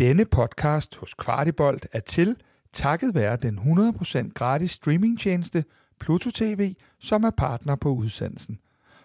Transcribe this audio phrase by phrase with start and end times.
[0.00, 2.36] Denne podcast hos Kvartibolt er til
[2.72, 5.64] takket være den 100% gratis streamingtjeneste
[5.98, 8.58] Pluto TV, som er partner på udsendelsen.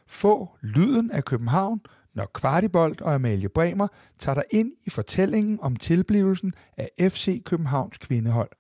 [0.08, 1.82] Få lyden af København,
[2.14, 3.88] når Kvartibolt og Amalie Bremer
[4.20, 8.52] tager dig ind i fortællingen om tilblivelsen af FC Københavns kvindehold.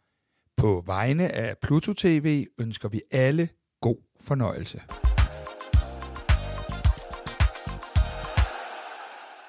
[0.57, 3.49] På vegne af Pluto TV ønsker vi alle
[3.81, 4.81] god fornøjelse.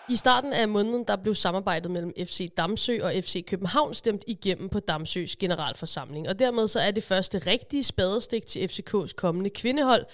[0.09, 4.69] I starten af måneden der blev samarbejdet mellem FC Damsø og FC København stemt igennem
[4.69, 10.07] på Damsøs generalforsamling, og dermed så er det første rigtige spadestik til FCK's kommende kvindehold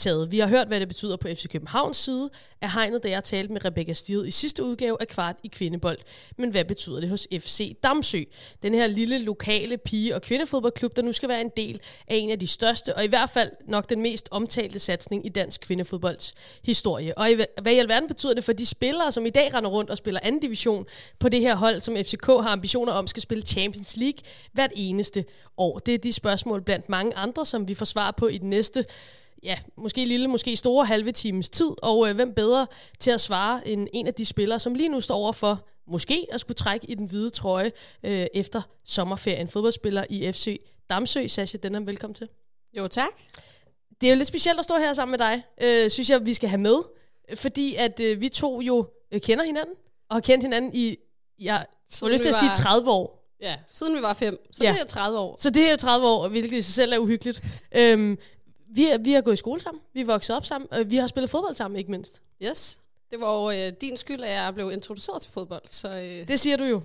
[0.00, 0.32] taget.
[0.32, 3.52] Vi har hørt, hvad det betyder på FC Københavns side af hegnet, da jeg talte
[3.52, 5.98] med Rebecca Stil i sidste udgave af Kvart i Kvindebold.
[6.38, 8.22] Men hvad betyder det hos FC Damsø?
[8.62, 12.30] Den her lille lokale pige- og kvindefodboldklub, der nu skal være en del af en
[12.30, 16.34] af de største, og i hvert fald nok den mest omtalte satsning i dansk kvindefodbolds
[16.64, 17.18] historie.
[17.18, 17.28] Og
[17.62, 20.20] hvad i alverden betyder det for de spillere, som i dag render rundt og spiller
[20.22, 20.86] anden division
[21.18, 24.18] på det her hold, som FCK har ambitioner om, skal spille Champions League
[24.52, 25.24] hvert eneste
[25.56, 25.78] år?
[25.78, 28.84] Det er de spørgsmål blandt mange andre, som vi får svar på i den næste
[29.42, 32.66] ja, måske lille, måske store halve times tid, og øh, hvem bedre
[32.98, 36.26] til at svare end en af de spillere, som lige nu står over for måske
[36.32, 39.48] at skulle trække i den hvide trøje øh, efter sommerferien.
[39.48, 41.26] Fodboldspiller i FC Damsø.
[41.26, 42.28] Sasha Denham, velkommen til.
[42.76, 43.08] Jo, tak.
[44.00, 46.34] Det er jo lidt specielt at stå her sammen med dig, øh, synes jeg, vi
[46.34, 46.76] skal have med,
[47.34, 49.74] fordi at øh, vi to jo øh, kender hinanden,
[50.08, 50.96] og har kendt hinanden i,
[51.38, 53.20] jeg har lyst til at sige 30 år.
[53.42, 54.72] Ja, siden vi var fem, så ja.
[54.72, 55.36] det er 30 år.
[55.38, 57.42] Så det er 30 år, hvilket i sig selv er uhyggeligt.
[57.76, 58.18] øhm,
[58.74, 60.96] vi, er, vi har gået i skole sammen, vi er vokset op sammen, og vi
[60.96, 62.22] har spillet fodbold sammen, ikke mindst.
[62.42, 62.78] Yes,
[63.10, 65.62] det var jo øh, din skyld, at jeg blev introduceret til fodbold.
[65.66, 66.82] Så, øh, det siger du jo.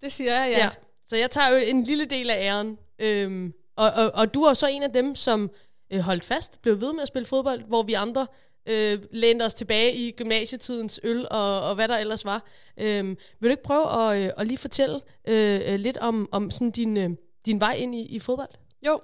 [0.00, 0.58] Det siger jeg, ja.
[0.58, 0.70] ja.
[1.08, 2.78] Så jeg tager jo en lille del af æren.
[2.98, 5.50] Øhm, og, og, og du er så en af dem, som
[5.92, 8.26] øh, holdt fast, blev ved med at spille fodbold, hvor vi andre
[8.66, 12.44] øh, lænede os tilbage i gymnasietidens øl og, og hvad der ellers var.
[12.76, 16.50] Øhm, vil du ikke prøve at, øh, at lige fortælle øh, øh lidt om, om
[16.50, 17.10] sådan din, øh,
[17.46, 18.50] din vej ind i, i fodbold?
[18.86, 19.00] Jo,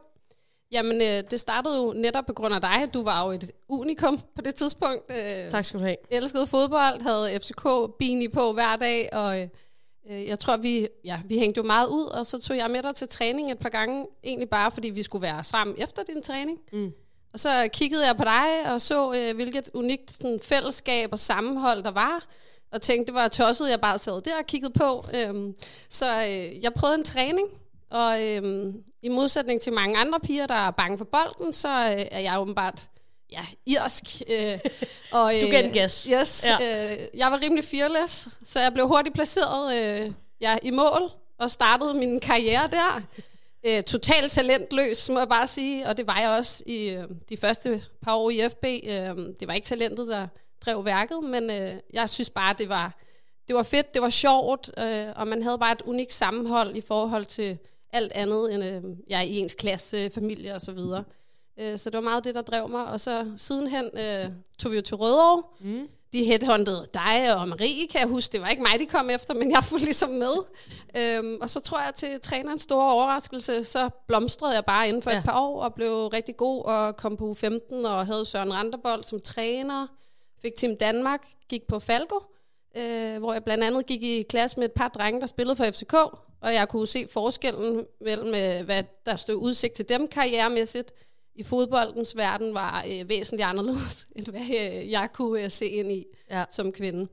[0.72, 2.88] Jamen, øh, det startede jo netop på grund af dig.
[2.94, 5.10] Du var jo et unikum på det tidspunkt.
[5.10, 5.97] Øh, tak skal du have.
[6.10, 9.48] Elskede fodbold, havde FCK-bini på hver dag, og øh,
[10.28, 12.94] jeg tror, vi, ja, vi hængte jo meget ud, og så tog jeg med dig
[12.94, 16.59] til træning et par gange, egentlig bare fordi vi skulle være sammen efter din træning.
[16.72, 16.92] Mm.
[17.32, 21.82] Og så kiggede jeg på dig og så, øh, hvilket unikt sådan, fællesskab og sammenhold
[21.82, 22.25] der var,
[22.72, 25.04] og tænkte, det var tosset, jeg bare sad der og kiggede på.
[25.14, 25.54] Øhm,
[25.88, 27.48] så øh, jeg prøvede en træning,
[27.91, 32.06] og øhm, i modsætning til mange andre piger, der er bange for bolden, så øh,
[32.11, 32.89] er jeg åbenbart
[33.33, 34.05] ja, irsk.
[34.31, 34.59] Øh,
[35.19, 36.05] og, øh, du gav den gas.
[36.05, 36.47] Yes.
[36.61, 36.93] Ja.
[36.93, 41.51] Øh, jeg var rimelig fearless, så jeg blev hurtigt placeret øh, ja, i mål og
[41.51, 43.03] startede min karriere der.
[43.67, 47.37] Øh, totalt talentløs, må jeg bare sige, og det var jeg også i øh, de
[47.37, 48.65] første par år i FB.
[48.65, 50.28] Øh, det var ikke talentet, der
[50.65, 52.99] drev værket, men øh, jeg synes bare, det var,
[53.49, 56.81] det var fedt, det var sjovt, øh, og man havde bare et unikt sammenhold i
[56.81, 57.59] forhold til
[57.93, 61.05] alt andet end øh, ja, i ens klasse, familie og så videre.
[61.61, 62.87] Øh, så det var meget det, der drev mig.
[62.87, 64.27] Og så sidenhen øh,
[64.59, 65.43] tog vi jo til Rødovre.
[65.61, 65.89] Mm.
[66.12, 68.33] De headhuntede dig og Marie, kan jeg huske.
[68.33, 70.33] Det var ikke mig, de kom efter, men jeg fulgte ligesom med.
[70.97, 75.11] øhm, og så tror jeg til trænerens store overraskelse, så blomstrede jeg bare inden for
[75.11, 75.19] ja.
[75.19, 79.05] et par år og blev rigtig god og kom på U15 og havde Søren Randerbold
[79.05, 79.87] som træner.
[80.43, 82.22] Fik Team Danmark, gik på Falco,
[82.76, 85.64] øh, hvor jeg blandt andet gik i klasse med et par drenge, der spillede for
[85.64, 85.94] FCK
[86.41, 90.92] og jeg kunne se forskellen mellem, øh, hvad der stod udsigt til dem karrieremæssigt
[91.34, 95.92] i fodboldens verden, var øh, væsentligt anderledes, end hvad øh, jeg kunne øh, se ind
[95.92, 96.44] i ja.
[96.50, 97.09] som kvinde.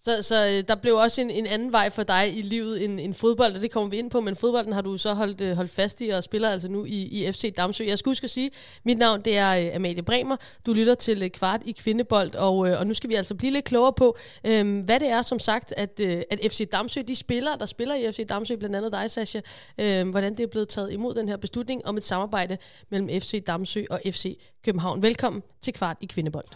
[0.00, 3.00] Så, så øh, der blev også en, en anden vej for dig i livet end,
[3.00, 5.56] end fodbold, og det kommer vi ind på, men fodbolden har du så holdt, øh,
[5.56, 7.84] holdt fast i og spiller altså nu i, i FC Damsø.
[7.84, 8.50] Jeg skal huske at sige,
[8.84, 10.36] mit navn det er øh, Amalie Bremer,
[10.66, 13.92] du lytter til Kvart i Kvindebold, og, og nu skal vi altså blive lidt klogere
[13.92, 17.94] på, øhm, hvad det er som sagt, at, at FC Damsø, de spillere, der spiller
[17.94, 19.40] i FC Damsø, blandt andet dig, Sascha,
[19.78, 22.58] øhm, hvordan det er blevet taget imod den her beslutning om et samarbejde
[22.90, 25.02] mellem FC Damsø og FC København.
[25.02, 26.46] Velkommen til Kvart i Kvindebold.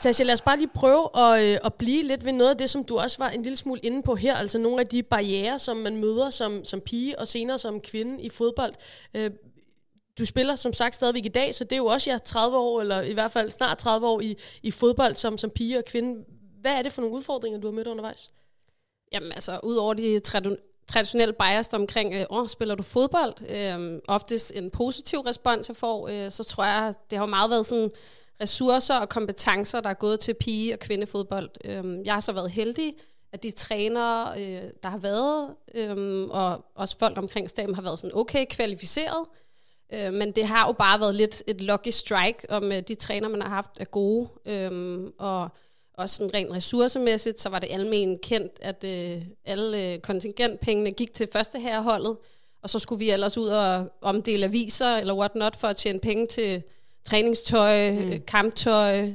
[0.00, 2.70] Tasha, lad os bare lige prøve at, øh, at blive lidt ved noget af det,
[2.70, 5.58] som du også var en lille smule inde på her, altså nogle af de barriere,
[5.58, 8.74] som man møder som, som pige og senere som kvinde i fodbold.
[9.14, 9.30] Øh,
[10.18, 12.80] du spiller som sagt stadigvæk i dag, så det er jo også ja, 30 år,
[12.80, 16.24] eller i hvert fald snart 30 år i, i fodbold som, som pige og kvinde.
[16.60, 18.30] Hvad er det for nogle udfordringer, du har mødt undervejs?
[19.12, 20.20] Jamen altså, udover de
[20.88, 23.50] traditionelle bias omkring, øh, åh, spiller du fodbold?
[23.50, 27.66] Øh, oftest en positiv respons, jeg får, øh, så tror jeg, det har meget været
[27.66, 27.90] sådan
[28.40, 31.50] ressourcer og kompetencer, der er gået til pige- og kvindefodbold.
[31.64, 32.94] Øhm, jeg har så været heldig,
[33.32, 37.98] at de trænere, øh, der har været, øhm, og også folk omkring staben, har været
[37.98, 39.26] sådan okay kvalificeret.
[39.92, 43.28] Øh, men det har jo bare været lidt et lucky strike, om øh, de træner,
[43.28, 44.28] man har haft, er gode.
[44.46, 45.48] Øhm, og
[45.94, 51.14] også sådan rent ressourcemæssigt, så var det almen kendt, at øh, alle øh, kontingentpengene gik
[51.14, 52.16] til første herreholdet,
[52.62, 56.00] og så skulle vi ellers ud og omdele aviser eller what not for at tjene
[56.00, 56.62] penge til
[57.04, 58.12] træningstøj, mm.
[58.26, 59.08] kamptøj,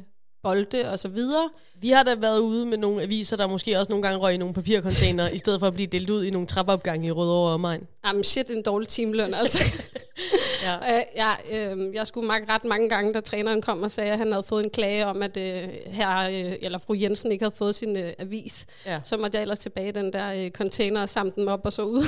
[0.44, 1.50] bolde og så videre.
[1.82, 4.38] Vi har da været ude med nogle aviser, der måske også nogle gange røg i
[4.38, 7.60] nogle papircontainer, i stedet for at blive delt ud i nogle trappeopgange i Rødovre og
[7.60, 7.82] Main.
[8.06, 9.60] Jamen shit, en dårlig timeløn, altså.
[10.64, 10.76] ja.
[10.98, 14.18] øh, ja, øh, jeg skulle mærke ret mange gange, da træneren kom og sagde, at
[14.18, 17.56] han havde fået en klage om, at øh, her, øh, eller fru Jensen ikke havde
[17.58, 18.66] fået sin øh, avis.
[18.86, 19.00] Ja.
[19.04, 21.74] Så måtte jeg ellers tilbage i den der øh, container og samle dem op og
[21.74, 22.04] så ud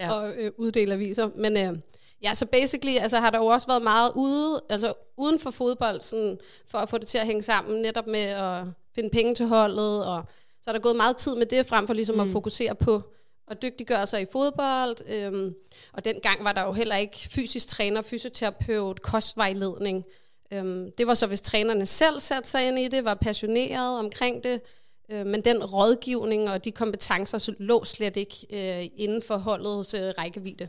[0.00, 0.10] ja.
[0.14, 1.28] og øh, uddele aviser.
[1.36, 1.78] Men øh,
[2.22, 6.00] Ja, så basically altså, har der jo også været meget ude, altså uden for fodbold,
[6.00, 8.64] sådan, for at få det til at hænge sammen, netop med at
[8.94, 10.24] finde penge til holdet, og
[10.62, 12.20] så er der gået meget tid med det, frem for ligesom mm.
[12.20, 13.02] at fokusere på
[13.48, 14.96] at dygtiggøre sig i fodbold.
[15.08, 15.54] Øhm,
[15.92, 20.04] og dengang var der jo heller ikke fysisk træner, fysioterapeut, kostvejledning.
[20.52, 24.44] Øhm, det var så, hvis trænerne selv satte sig ind i det, var passioneret omkring
[24.44, 24.60] det,
[25.08, 30.12] øh, men den rådgivning og de kompetencer lå slet ikke øh, inden for holdets øh,
[30.18, 30.68] rækkevidde.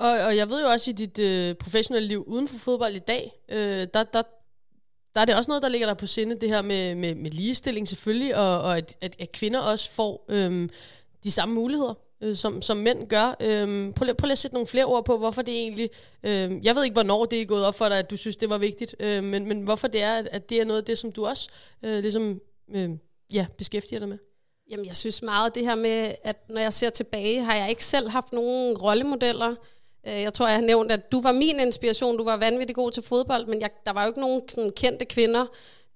[0.00, 2.98] Og, og jeg ved jo også i dit øh, professionelle liv uden for fodbold i
[2.98, 4.22] dag, øh, der, der,
[5.14, 7.30] der er det også noget, der ligger der på sinde, det her med, med, med
[7.30, 10.68] ligestilling selvfølgelig, og, og at, at, at kvinder også får øh,
[11.24, 13.36] de samme muligheder, øh, som, som mænd gør.
[13.40, 15.90] Øh, prøv, prøv lige at sætte nogle flere ord på, hvorfor det egentlig...
[16.22, 18.50] Øh, jeg ved ikke, hvornår det er gået op for dig, at du synes, det
[18.50, 21.12] var vigtigt, øh, men, men hvorfor det er, at det er noget af det, som
[21.12, 21.48] du også
[21.82, 22.40] øh, ligesom,
[22.74, 22.90] øh,
[23.32, 24.18] ja, beskæftiger dig med.
[24.70, 27.84] Jamen, jeg synes meget det her med, at når jeg ser tilbage, har jeg ikke
[27.84, 29.56] selv haft nogen rollemodeller, Øh,
[30.06, 32.18] Øh, jeg tror, jeg har nævnt, at du var min inspiration.
[32.18, 35.04] Du var vanvittig god til fodbold, men jeg, der var jo ikke nogen sådan, kendte
[35.04, 35.46] kvinder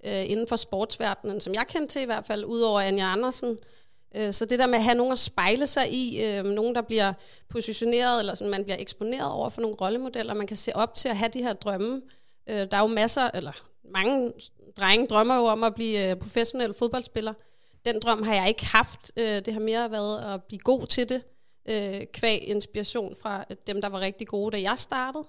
[0.05, 3.57] øh, inden for sportsverdenen, som jeg kendte til i hvert fald, udover Anja Andersen.
[4.15, 6.81] Øh, så det der med at have nogen at spejle sig i, øh, nogen der
[6.81, 7.13] bliver
[7.49, 11.09] positioneret, eller sådan, man bliver eksponeret over for nogle rollemodeller, man kan se op til
[11.09, 12.01] at have de her drømme.
[12.49, 13.51] Øh, der er jo masser, eller
[13.93, 14.33] mange
[14.77, 17.33] drenge drømmer jo om at blive øh, professionel fodboldspiller.
[17.85, 19.11] Den drøm har jeg ikke haft.
[19.17, 21.21] Øh, det har mere været at blive god til det
[21.69, 25.23] øh, kvæg inspiration fra øh, dem, der var rigtig gode, da jeg startede.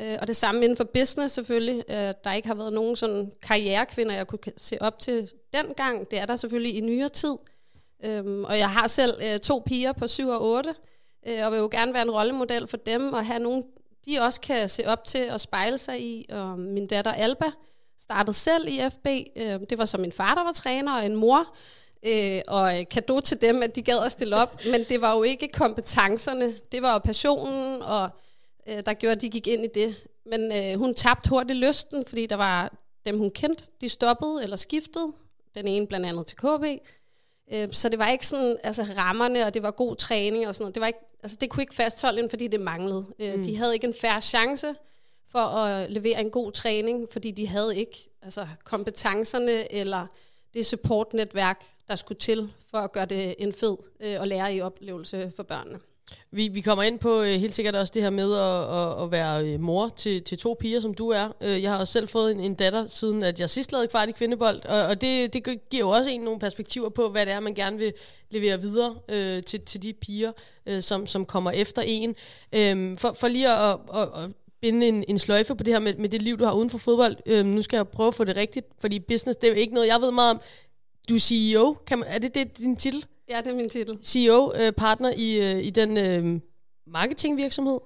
[0.00, 1.84] Øh, og det samme inden for business selvfølgelig.
[1.88, 6.10] Øh, der ikke har været nogen sådan karrierekvinder, jeg kunne se op til dengang.
[6.10, 7.36] Det er der selvfølgelig i nyere tid.
[8.04, 10.74] Øh, og jeg har selv øh, to piger på 7 og 8,
[11.26, 13.62] øh, og vil jo gerne være en rollemodel for dem, og have nogen,
[14.06, 16.26] de også kan se op til og spejle sig i.
[16.30, 17.50] Og min datter Alba
[17.98, 19.06] startede selv i FB.
[19.36, 21.54] Øh, det var så min far, der var træner, og en mor,
[22.06, 25.22] Øh, og kado til dem, at de gad at stille op, men det var jo
[25.22, 28.08] ikke kompetencerne, det var jo passionen, og
[28.68, 30.04] øh, der gjorde, at de gik ind i det.
[30.26, 32.72] Men øh, hun tabte hurtigt lysten, fordi der var
[33.06, 35.12] dem, hun kendte, de stoppede eller skiftede.
[35.54, 36.64] Den ene blandt andet til KB.
[37.52, 40.62] Øh, så det var ikke sådan, altså rammerne, og det var god træning og sådan
[40.62, 40.74] noget.
[40.74, 43.06] Det, var ikke, altså, det kunne ikke fastholde hende, fordi det manglede.
[43.18, 43.42] Øh, mm.
[43.42, 44.74] De havde ikke en færre chance
[45.28, 50.06] for at levere en god træning, fordi de havde ikke altså, kompetencerne eller
[50.54, 54.60] det supportnetværk, der skulle til for at gøre det en fed øh, og lære i
[54.60, 55.78] oplevelse for børnene.
[56.30, 59.10] Vi, vi kommer ind på øh, helt sikkert også det her med at, at, at
[59.10, 61.28] være øh, mor til, til to piger, som du er.
[61.40, 64.08] Øh, jeg har også selv fået en, en datter, siden at jeg sidst lavede kvart
[64.08, 67.34] i kvindebold, og, og det, det giver jo også en nogle perspektiver på, hvad det
[67.34, 67.92] er, man gerne vil
[68.30, 70.32] levere videre øh, til, til de piger,
[70.66, 72.14] øh, som, som kommer efter en.
[72.52, 74.30] Øh, for, for lige at, at, at
[74.62, 76.78] binde en, en sløjfe på det her med, med det liv, du har uden for
[76.78, 77.16] fodbold.
[77.26, 79.74] Øh, nu skal jeg prøve at få det rigtigt, fordi business, det er jo ikke
[79.74, 80.40] noget, jeg ved meget om.
[81.08, 83.06] Du er CEO, kan man, er det, det din titel?
[83.28, 83.98] Ja, det er min titel.
[84.04, 86.40] CEO-partner øh, i, øh, i den øh,
[86.86, 87.78] marketingvirksomhed?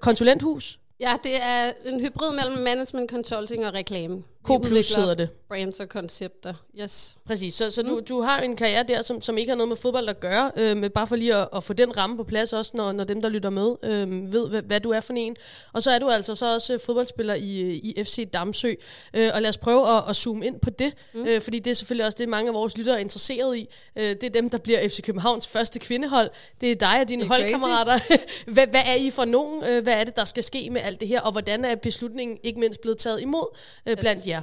[0.00, 0.80] Konsulenthus?
[1.00, 4.22] Ja, det er en hybrid mellem management consulting og reklame.
[4.44, 5.28] Co-plus hedder det.
[5.48, 7.18] Brands og koncepter, yes.
[7.26, 7.88] Præcis, så, så mm.
[7.88, 10.52] du, du har en karriere der, som, som ikke har noget med fodbold at gøre,
[10.56, 13.04] øh, men bare for lige at, at få den ramme på plads også, når, når
[13.04, 15.36] dem, der lytter med, øh, ved, hvad, hvad du er for en.
[15.72, 18.74] Og så er du altså så også fodboldspiller i, i FC Damsø,
[19.14, 21.26] øh, og lad os prøve at, at zoome ind på det, mm.
[21.26, 23.68] øh, fordi det er selvfølgelig også det, mange af vores lyttere er interesseret i.
[23.96, 26.30] Øh, det er dem, der bliver FC Københavns første kvindehold.
[26.60, 27.98] Det er dig og dine holdkammerater.
[28.52, 29.64] hvad, hvad er I for nogen?
[29.64, 32.38] Øh, hvad er det, der skal ske med alt det her, og hvordan er beslutningen
[32.42, 33.56] ikke mindst blevet taget imod
[33.86, 34.42] øh, blandt jer?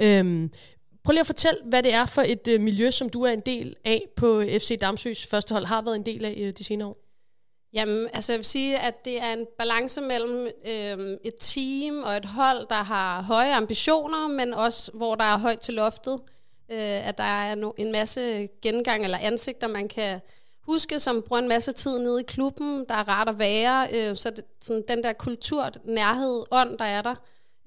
[0.00, 0.50] Øhm,
[1.04, 3.40] prøv lige at fortælle, hvad det er for et øh, miljø, som du er en
[3.40, 6.64] del af på øh, FC Damsøs første hold, har været en del af øh, de
[6.64, 7.06] senere år.
[7.72, 12.16] Jamen, altså jeg vil sige, at det er en balance mellem øh, et team og
[12.16, 16.20] et hold, der har høje ambitioner, men også hvor der er højt til loftet.
[16.70, 20.20] Øh, at der er no, en masse gengang eller ansigter, man kan
[20.62, 22.84] huske, som bruger en masse tid nede i klubben.
[22.88, 23.88] Der er rart at være.
[23.94, 27.14] Øh, så det, sådan den der kultur, nærhed, ånd, der er der,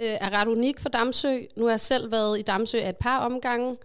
[0.02, 1.38] øh, er ret unik for Damsø.
[1.56, 3.78] Nu har jeg selv været i Damsø et par omgange,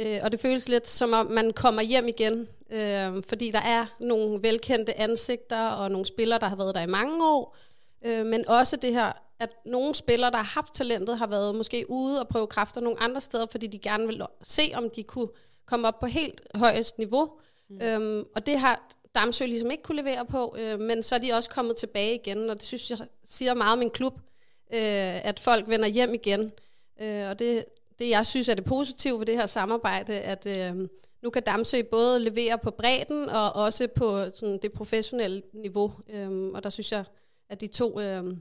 [0.00, 3.86] øh, og det føles lidt som om, man kommer hjem igen, øh, fordi der er
[4.00, 7.56] nogle velkendte ansigter og nogle spillere, der har været der i mange år,
[8.04, 11.84] øh, men også det her at nogle spillere, der har haft talentet, har været måske
[11.88, 15.28] ude og prøve kræfter nogle andre steder, fordi de gerne vil se, om de kunne
[15.66, 17.30] komme op på helt højest niveau.
[17.68, 17.80] Mm.
[17.82, 18.82] Øhm, og det har
[19.14, 22.50] Damsø ligesom ikke kunne levere på, øh, men så er de også kommet tilbage igen,
[22.50, 24.20] og det synes jeg siger meget om min klub,
[24.72, 26.52] øh, at folk vender hjem igen.
[27.00, 27.64] Øh, og det,
[27.98, 30.88] det, jeg synes er det positive ved det her samarbejde, at øh,
[31.22, 35.92] nu kan Damsø både levere på bredden og også på sådan, det professionelle niveau.
[36.10, 37.04] Øh, og der synes jeg,
[37.48, 38.36] at de to, øh,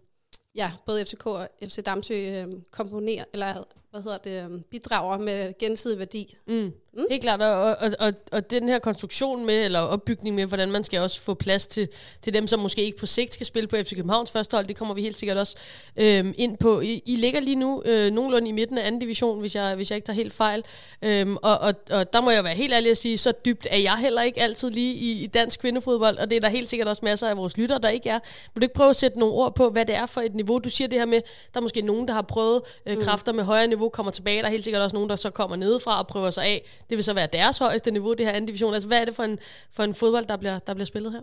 [0.55, 5.53] ja, både FCK og FC Damsø øh, komponerer, eller hvad hedder det, øhm, bidrager med
[5.59, 6.37] gensidig værdi.
[6.47, 6.73] Mm.
[6.93, 7.05] Mm.
[7.09, 10.83] Helt klart, og, og, og, og den her konstruktion med, eller opbygning med, hvordan man
[10.83, 11.87] skal også få plads til,
[12.21, 14.75] til dem, som måske ikke på sigt skal spille på FC Københavns første hold, det
[14.75, 15.57] kommer vi helt sikkert også
[15.97, 16.81] øhm, ind på.
[16.81, 19.91] I, I ligger lige nu øh, nogenlunde i midten af anden division, hvis jeg, hvis
[19.91, 20.63] jeg ikke tager helt fejl.
[21.01, 23.77] Øhm, og, og, og der må jeg være helt ærlig at sige, så dybt er
[23.77, 26.87] jeg heller ikke altid lige i, i dansk kvindefodbold, og det er der helt sikkert
[26.87, 28.19] også masser af vores lyttere, der ikke er.
[28.53, 30.59] Vil du ikke prøve at sætte nogle ord på, hvad det er for et niveau?
[30.59, 31.21] Du siger det her med,
[31.53, 33.03] der er måske nogen, der har prøvet øh, mm.
[33.03, 34.39] kræfter med højere niveau, kommer tilbage.
[34.41, 36.65] Der er helt sikkert også nogen, der så kommer nedefra og prøver sig af.
[36.89, 38.73] Det vil så være deres højeste niveau, det her anden division.
[38.73, 39.39] Altså, hvad er det for en,
[39.71, 41.19] for en fodbold, der bliver, der bliver spillet her?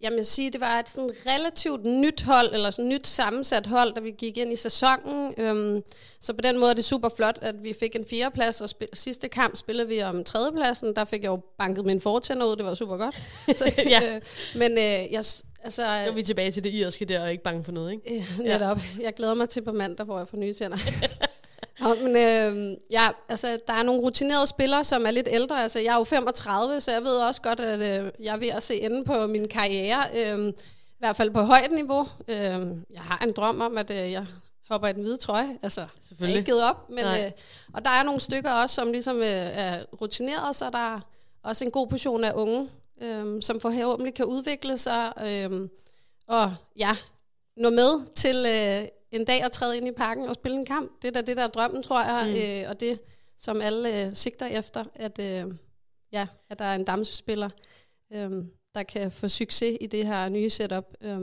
[0.00, 3.94] Jamen, jeg siger, det var et sådan relativt nyt hold, eller sådan nyt sammensat hold,
[3.94, 5.34] da vi gik ind i sæsonen.
[5.38, 5.82] Øhm,
[6.20, 8.88] så på den måde er det super flot, at vi fik en fjerdeplads, og spil-
[8.94, 10.96] sidste kamp spillede vi om tredjepladsen.
[10.96, 13.16] Der fik jeg jo banket min fortænder ud, det var super godt.
[13.58, 14.14] Så, ja.
[14.14, 14.20] øh,
[14.54, 15.42] men øh, jeg, altså...
[15.70, 18.16] Så er vi tilbage til det irske der, og ikke bange for noget, ikke?
[18.16, 18.76] Øh, netop.
[18.76, 19.02] Ja.
[19.02, 20.76] Jeg glæder mig til på mandag, hvor jeg får nye tænder.
[21.80, 25.62] Nå, men øh, ja, altså, der er nogle rutinerede spillere, som er lidt ældre.
[25.62, 28.48] Altså, jeg er jo 35, så jeg ved også godt, at øh, jeg er ved
[28.48, 30.04] at se ende på min karriere.
[30.14, 32.06] Øh, I hvert fald på højt niveau.
[32.28, 32.36] Øh,
[32.90, 34.26] jeg har en drøm om, at øh, jeg
[34.68, 35.58] hopper i den hvide trøje.
[35.62, 35.80] Altså,
[36.20, 36.90] jeg er ikke givet op.
[36.90, 37.30] Men, øh,
[37.72, 41.00] og der er nogle stykker også, som ligesom øh, er rutineret, så der er
[41.42, 42.68] også en god portion af unge,
[43.02, 45.12] øh, som forhåbentlig kan udvikle sig.
[45.26, 45.68] Øh,
[46.28, 46.96] og ja,
[47.56, 51.02] nå med til øh, en dag at træde ind i parken og spille en kamp.
[51.02, 52.62] Det er da det, der er drømmen, tror jeg, mm.
[52.62, 53.00] øh, og det,
[53.38, 55.42] som alle øh, sigter efter, at, øh,
[56.12, 57.50] ja, at der er en damspiller,
[58.12, 58.30] øh,
[58.74, 60.84] der kan få succes i det her nye setup.
[61.00, 61.20] Øh.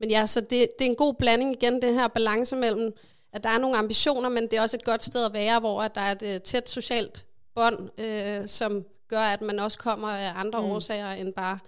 [0.00, 2.92] Men ja, så det, det er en god blanding igen, den her balance mellem,
[3.32, 5.82] at der er nogle ambitioner, men det er også et godt sted at være, hvor
[5.82, 10.08] at der er et øh, tæt socialt bånd, øh, som gør, at man også kommer
[10.08, 10.66] af andre mm.
[10.66, 11.58] årsager end bare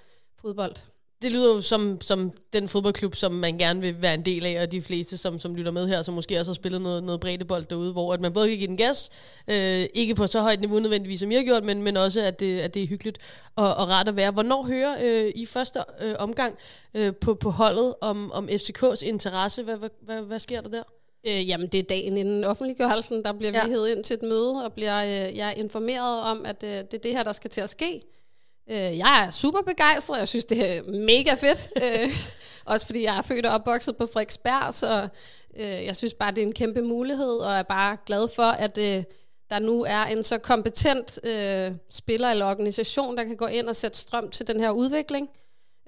[0.41, 0.77] fodbold
[1.23, 4.63] det lyder jo som, som den fodboldklub, som man gerne vil være en del af,
[4.63, 7.21] og de fleste, som, som lytter med her, som måske også har spillet noget, noget
[7.21, 9.11] breddebold derude, hvor at man både kan give den gas,
[9.49, 12.41] øh, ikke på så højt niveau nødvendigvis, som jeg har gjort, men, men også, at
[12.41, 13.19] det, at det er hyggeligt
[13.57, 14.31] og, og ret at være.
[14.31, 16.59] Hvornår hører øh, I første øh, omgang
[16.95, 19.63] øh, på, på holdet om, om FCK's interesse?
[19.63, 20.83] Hvad, hvad, hvad, hvad sker der der?
[21.27, 23.65] Øh, jamen, det er dagen inden offentliggørelsen, der bliver ja.
[23.65, 26.71] vi hævet ind til et møde, og bliver øh, jeg er informeret om, at øh,
[26.71, 28.03] det er det her, der skal til at ske.
[28.71, 31.69] Øh, jeg er super begejstret, jeg synes, det er mega fedt.
[31.83, 32.11] øh,
[32.65, 35.09] også fordi jeg er født og opvokset på Frederiksberg, så
[35.57, 38.79] øh, jeg synes bare, det er en kæmpe mulighed, og er bare glad for, at
[38.79, 39.05] øh,
[39.51, 43.77] der nu er en så kompetent øh, spiller eller organisation, der kan gå ind og
[43.77, 45.29] sætte strøm til den her udvikling.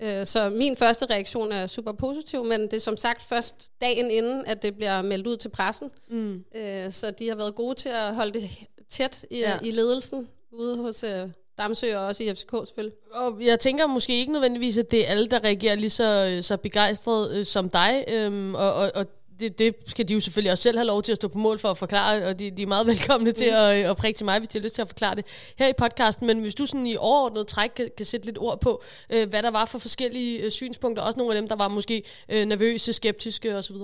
[0.02, 4.11] Øh, så min første reaktion er super positiv, men det er som sagt først dagen
[4.11, 5.90] inden, at det bliver meldt ud til pressen.
[6.08, 6.44] Mm.
[6.54, 8.50] Øh, så de har været gode til at holde det
[8.88, 9.58] tæt i, ja.
[9.62, 12.96] i ledelsen ude hos øh, Damsø og også i FCK selvfølgelig.
[13.12, 16.56] Og jeg tænker måske ikke nødvendigvis, at det er alle, der reagerer lige så, så
[16.56, 18.04] begejstret øh, som dig.
[18.08, 19.06] Øhm, og, og, og
[19.40, 21.58] det, det skal de jo selvfølgelig også selv have lov til at stå på mål
[21.58, 23.56] for at forklare, og de, de er meget velkomne til mm.
[23.56, 25.24] at, at prikke til mig, hvis de har lyst til at forklare det
[25.58, 26.26] her i podcasten.
[26.26, 29.42] Men hvis du sådan i overordnet træk kan, kan sætte lidt ord på, øh, hvad
[29.42, 32.92] der var for forskellige øh, synspunkter, også nogle af dem, der var måske øh, nervøse,
[32.92, 33.76] skeptiske osv.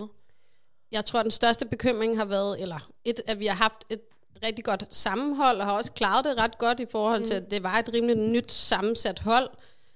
[0.93, 4.01] Jeg tror, den største bekymring har været, eller et, at vi har haft et
[4.45, 7.27] rigtig godt sammenhold, og har også klaret det ret godt i forhold mm.
[7.27, 9.51] til, at det var et rimelig nyt sammensat hold.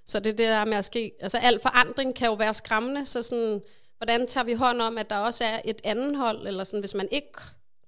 [0.07, 3.23] Så det, det der med at ske, altså al forandring kan jo være skræmmende, så
[3.23, 3.63] sådan,
[3.97, 6.95] hvordan tager vi hånd om, at der også er et andet hold, eller sådan, hvis
[6.95, 7.29] man ikke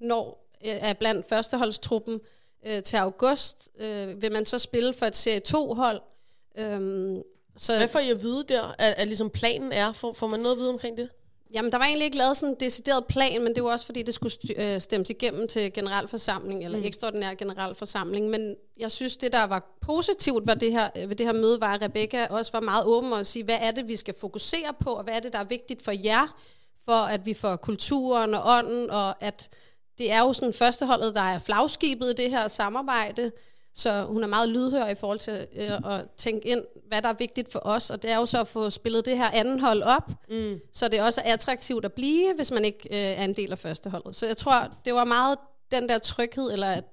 [0.00, 2.20] når øh, er blandt førsteholdstruppen
[2.66, 6.00] øh, til august, øh, vil man så spille for et serie 2-hold?
[6.58, 7.22] Øhm,
[7.56, 9.92] så Hvad får I at vide der, at, at ligesom planen er?
[9.92, 11.08] Får, får man noget at vide omkring det?
[11.52, 14.02] Jamen, der var egentlig ikke lavet sådan en decideret plan, men det var også fordi,
[14.02, 16.84] det skulle øh, stemmes igennem til generalforsamling, eller mm.
[16.84, 18.28] ekstraordinær generalforsamling.
[18.28, 21.74] Men jeg synes, det der var positivt ved det her, ved det her møde, var,
[21.74, 24.90] at Rebecca også var meget åben og sige, hvad er det, vi skal fokusere på,
[24.90, 26.38] og hvad er det, der er vigtigt for jer,
[26.84, 29.48] for at vi får kulturen og ånden, og at
[29.98, 33.32] det er jo sådan førsteholdet, der er flagskibet i det her samarbejde,
[33.80, 37.12] så hun er meget lydhør i forhold til øh, at tænke ind, hvad der er
[37.18, 37.90] vigtigt for os.
[37.90, 40.60] Og det er jo så at få spillet det her anden hold op, mm.
[40.72, 43.58] så det også er attraktivt at blive, hvis man ikke øh, er en del af
[43.58, 44.16] førsteholdet.
[44.16, 45.38] Så jeg tror, det var meget
[45.70, 46.84] den der tryghed, eller at,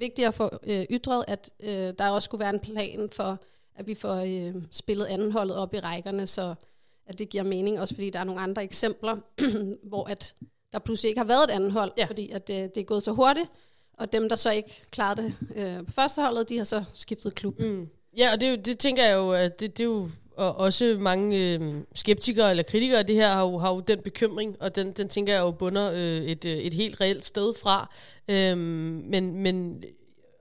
[0.00, 3.38] vigtigt at få øh, ytret, at øh, der også skulle være en plan for,
[3.76, 6.54] at vi får øh, spillet andenholdet op i rækkerne, så
[7.06, 9.16] at det giver mening, også fordi der er nogle andre eksempler,
[9.88, 10.34] hvor at
[10.72, 12.04] der pludselig ikke har været et andet hold, Ja.
[12.04, 13.50] fordi at det, det er gået så hurtigt,
[14.00, 17.60] og dem, der så ikke klarede det øh, på førsteholdet, de har så skiftet klub.
[17.60, 17.88] Mm.
[18.18, 21.38] Ja, og det, det tænker jeg jo, at det, det er jo og også mange
[21.38, 24.92] øh, skeptikere eller kritikere af det her har jo, har jo den bekymring, og den,
[24.92, 27.94] den tænker jeg jo bunder øh, et, øh, et helt reelt sted fra.
[28.28, 29.84] Øh, men, men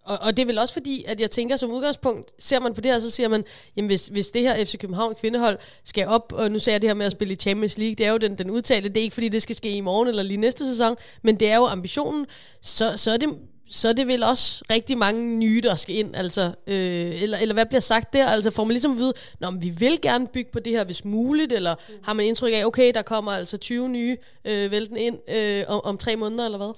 [0.10, 2.82] og, og det er vel også fordi, at jeg tænker som udgangspunkt, ser man på
[2.82, 3.44] det her, så siger man,
[3.76, 6.90] jamen hvis, hvis det her FC København kvindehold skal op, og nu sagde jeg det
[6.90, 9.02] her med at spille i Champions League, det er jo den, den udtalte, det er
[9.02, 11.66] ikke fordi, det skal ske i morgen eller lige næste sæson, men det er jo
[11.66, 12.26] ambitionen,
[12.62, 13.30] så, så er det
[13.70, 17.54] så er det vel også rigtig mange nye, der skal ind, altså, øh, eller, eller
[17.54, 18.28] hvad bliver sagt der?
[18.28, 20.84] Altså får man ligesom at vide, Nå, men vi vil gerne bygge på det her,
[20.84, 21.96] hvis muligt, eller mm.
[22.04, 25.82] har man indtryk af, okay, der kommer altså 20 nye øh, vælten ind øh, om,
[25.84, 26.74] om tre måneder, eller hvad?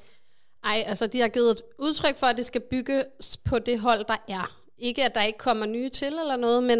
[0.63, 4.05] Ej, altså de har givet et udtryk for, at det skal bygges på det hold,
[4.07, 4.57] der er.
[4.77, 6.79] Ikke at der ikke kommer nye til eller noget, men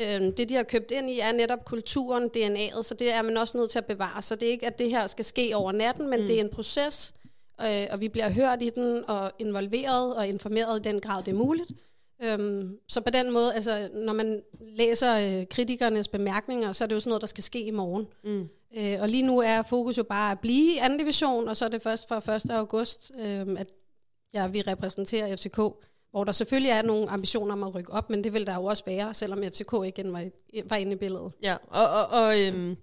[0.00, 3.36] øh, det de har købt ind i er netop kulturen, DNA'et, så det er man
[3.36, 4.22] også nødt til at bevare.
[4.22, 6.26] Så det er ikke, at det her skal ske over natten, men mm.
[6.26, 7.14] det er en proces,
[7.60, 11.32] øh, og vi bliver hørt i den, og involveret og informeret i den grad, det
[11.32, 11.72] er muligt.
[12.22, 16.94] Øhm, så på den måde, altså, når man læser øh, kritikernes bemærkninger, så er det
[16.94, 18.06] jo sådan noget, der skal ske i morgen.
[18.24, 18.48] Mm.
[18.76, 21.64] Øh, og lige nu er fokus jo bare at blive i anden division, og så
[21.64, 22.50] er det først fra 1.
[22.50, 23.66] august, øh, at
[24.34, 25.56] ja, vi repræsenterer FCK,
[26.10, 28.64] hvor der selvfølgelig er nogle ambitioner om at rykke op, men det vil der jo
[28.64, 30.28] også være, selvom FCK igen var,
[30.68, 31.32] var inde i billedet.
[31.42, 32.76] Ja, og, og, og øhm,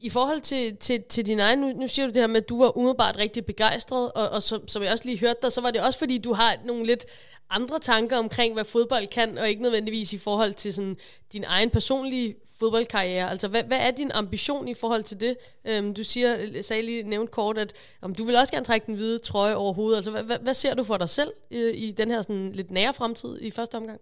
[0.00, 2.48] i forhold til, til, til din egen, nu, nu siger du det her med, at
[2.48, 5.60] du var umiddelbart rigtig begejstret, og, og som, som jeg også lige hørte dig, så
[5.60, 7.06] var det også fordi, du har nogle lidt
[7.50, 10.96] andre tanker omkring, hvad fodbold kan, og ikke nødvendigvis i forhold til sådan,
[11.32, 13.30] din egen personlige fodboldkarriere.
[13.30, 15.36] Altså, hvad, hvad er din ambition i forhold til det?
[15.64, 17.72] Øhm, du siger, sagde lige nævnt kort, at
[18.02, 19.96] om du vil også gerne trække den hvide trøje over hovedet.
[19.96, 22.70] Altså, hvad, hvad, hvad ser du for dig selv i, i den her sådan, lidt
[22.70, 24.00] nære fremtid i første omgang?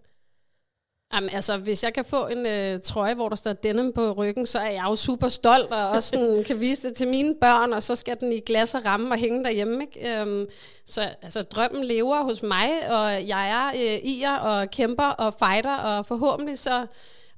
[1.14, 4.46] Jamen, altså, hvis jeg kan få en øh, trøje, hvor der står denim på ryggen,
[4.46, 7.72] så er jeg jo super stolt, og også sådan, kan vise det til mine børn,
[7.72, 9.82] og så skal den i glas og ramme og hænge derhjemme.
[9.82, 10.20] Ikke?
[10.20, 10.46] Øhm,
[10.86, 15.34] så altså, drømmen lever hos mig, og jeg er øh, i jer og kæmper og
[15.38, 16.86] fighter, og forhåbentlig så,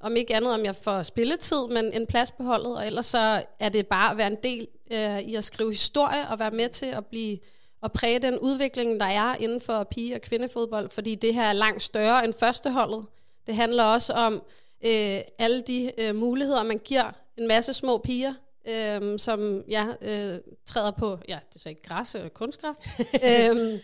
[0.01, 3.43] om ikke andet, om jeg får spilletid, men en plads på holdet, og ellers så
[3.61, 6.69] er det bare at være en del øh, i at skrive historie, og være med
[6.69, 7.39] til at blive
[7.83, 11.53] og præge den udvikling, der er inden for pige- og kvindefodbold, fordi det her er
[11.53, 13.05] langt større end førsteholdet.
[13.47, 14.43] Det handler også om
[14.85, 18.35] øh, alle de øh, muligheder, man giver en masse små piger,
[18.69, 22.77] øh, som ja, øh, træder på, ja, det er så ikke græs, øh, kunstgræs,
[23.31, 23.81] øh,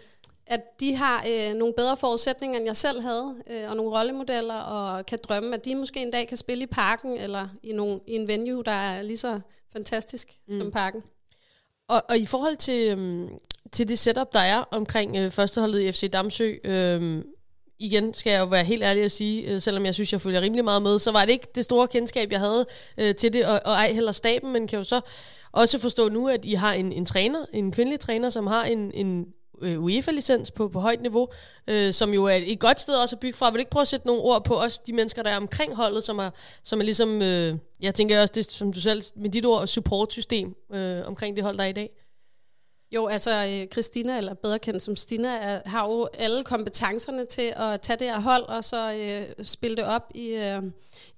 [0.47, 4.59] at de har øh, nogle bedre forudsætninger, end jeg selv havde, øh, og nogle rollemodeller,
[4.59, 8.01] og kan drømme, at de måske en dag kan spille i parken, eller i, nogle,
[8.07, 9.41] i en venue, der er lige så
[9.73, 10.59] fantastisk mm.
[10.59, 11.03] som parken.
[11.89, 13.29] Og, og i forhold til, øhm,
[13.73, 17.25] til det setup, der er omkring øh, førsteholdet i FC Damsø, øhm,
[17.81, 20.41] igen skal jeg jo være helt ærlig at sige, øh, selvom jeg synes, jeg følger
[20.41, 22.67] rimelig meget med, så var det ikke det store kendskab, jeg havde
[22.99, 25.01] øh, til det, og, og ej heller staben, men kan jo så
[25.53, 28.91] også forstå nu, at I har en, en træner, en kvindelig træner, som har en,
[28.95, 29.27] en
[29.63, 31.29] øh, UEFA-licens på, på højt niveau,
[31.69, 33.51] øh, som jo er et godt sted også at bygge fra.
[33.51, 35.75] Vil du ikke prøve at sætte nogle ord på også de mennesker, der er omkring
[35.75, 36.31] holdet, som er,
[36.65, 40.55] som er ligesom, øh, jeg tænker også det, som du selv, med dit ord, supportsystem
[40.75, 41.91] øh, omkring det hold, der er i dag?
[42.93, 47.53] Jo, altså øh, Christina, eller bedre kendt som Stina, er, har jo alle kompetencerne til
[47.57, 50.63] at tage det her hold, og så øh, spille det op i øh,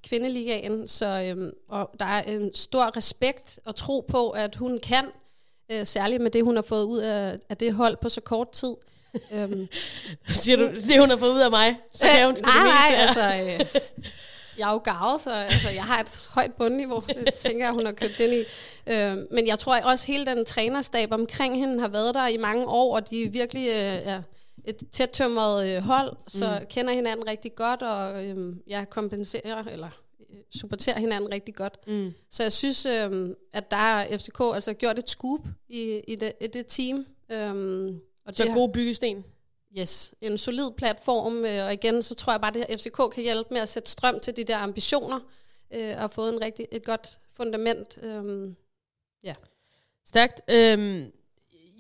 [0.09, 0.89] kvindeligaen.
[0.89, 5.05] Så, øh, og der er en stor respekt og tro på, at hun kan,
[5.71, 8.51] øh, særligt med det, hun har fået ud af, af det hold på så kort
[8.51, 8.75] tid.
[9.33, 9.69] øhm,
[10.29, 12.65] Siger du, det hun har fået ud af mig, så kan hun sgu nej, det
[12.65, 13.57] nej, altså...
[13.75, 13.83] Øh,
[14.63, 17.85] jeg er jo gavet, så altså, jeg har et højt bundniveau, det tænker jeg, hun
[17.87, 18.43] har købt ind i.
[18.93, 22.67] Øh, men jeg tror også, hele den trænerstab omkring hende har været der i mange
[22.67, 23.75] år, og de er virkelig øh,
[24.13, 24.23] er
[24.65, 26.67] et tæt tømret øh, hold, så mm.
[26.71, 29.89] kender hinanden rigtig godt, og øh, ja, kompenserer, eller
[30.31, 31.79] øh, supporterer hinanden rigtig godt.
[31.87, 32.13] Mm.
[32.31, 36.33] Så jeg synes, øh, at der er FCK altså gjort et scoop i, i, det,
[36.41, 37.07] i det team.
[37.31, 37.95] Øh,
[38.27, 39.25] og Så det har- god byggesten.
[39.79, 43.55] Yes, en solid platform, øh, og igen, så tror jeg bare, at FCK kan hjælpe
[43.55, 45.21] med at sætte strøm til de der ambitioner,
[45.75, 47.99] øh, og har fået en rigtig, et godt fundament.
[48.03, 48.53] Øh,
[50.07, 50.41] Stærkt.
[50.51, 51.13] Øhm,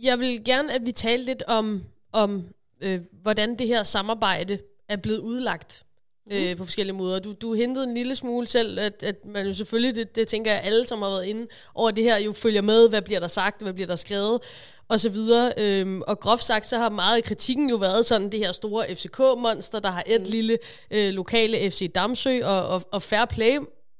[0.02, 2.44] jeg vil gerne, at vi taler lidt om, om
[2.80, 5.84] øh, hvordan det her samarbejde er blevet udlagt
[6.30, 7.18] øh, på forskellige måder.
[7.18, 10.52] Du, du hentede en lille smule selv, at, at man jo selvfølgelig, det, det tænker
[10.52, 13.28] jeg alle, som har været inde over det her, jo følger med, hvad bliver der
[13.28, 14.40] sagt, hvad bliver der skrevet,
[14.88, 15.52] og så videre.
[15.58, 18.86] Øhm, og groft sagt, så har meget af kritikken jo været sådan det her store
[18.94, 20.26] FCK-monster, der har et mm.
[20.30, 20.58] lille
[20.90, 23.58] øh, lokale FC Damsø, og, og, og fair play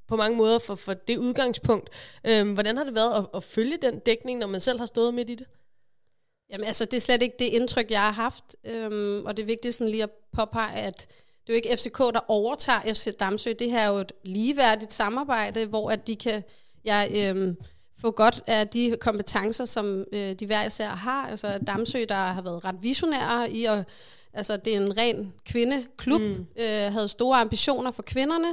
[0.09, 1.91] på mange måder for, for det udgangspunkt.
[2.27, 5.15] Øhm, hvordan har det været at, at følge den dækning, når man selv har stået
[5.15, 5.47] midt i det?
[6.51, 9.47] Jamen altså, det er slet ikke det indtryk, jeg har haft, øhm, og det er
[9.47, 11.07] vigtigt sådan lige at påpege, at
[11.47, 13.53] det er jo ikke FCK, der overtager FC Damsø.
[13.59, 16.43] Det her er jo et ligeværdigt samarbejde, hvor at de kan
[16.85, 17.57] ja, øhm,
[18.03, 21.27] få godt af de kompetencer, som øh, de hver især har.
[21.27, 23.85] Altså Damsø, der har været ret visionære i at...
[24.35, 26.47] Altså, det er en ren kvindeklub, mm.
[26.57, 28.49] øh, havde store ambitioner for kvinderne,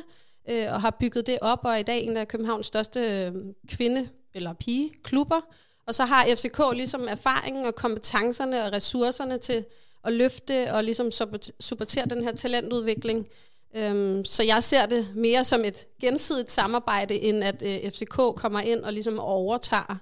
[0.49, 3.33] øh, og har bygget det op, og er i dag en af Københavns største øh,
[3.67, 5.41] kvinde- eller pigeklubber.
[5.87, 9.65] Og så har FCK ligesom erfaringen og kompetencerne og ressourcerne til
[10.03, 11.11] at løfte og ligesom
[11.59, 13.27] supportere den her talentudvikling.
[13.75, 18.59] Øhm, så jeg ser det mere som et gensidigt samarbejde, end at øh, FCK kommer
[18.59, 19.97] ind og ligesom overtager.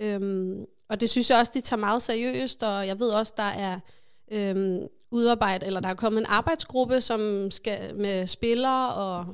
[0.00, 3.42] Øhm, og det synes jeg også, de tager meget seriøst, og jeg ved også, der
[3.42, 3.80] er
[4.32, 9.26] øhm, udarbejdet, eller der er kommet en arbejdsgruppe, som skal med spillere, og